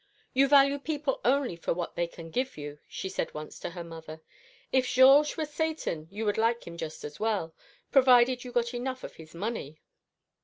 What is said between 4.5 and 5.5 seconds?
'If Georges were